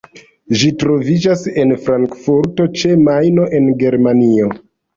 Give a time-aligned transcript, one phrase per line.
[0.61, 3.49] Ĝi troviĝas en Frankfurto ĉe Majno,
[3.87, 4.53] Germanio.